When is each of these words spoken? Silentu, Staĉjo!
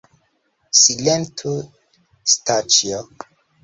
Silentu, 0.85 1.53
Staĉjo! 2.37 3.09